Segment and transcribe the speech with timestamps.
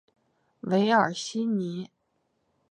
[0.61, 1.87] 韦尔西尼。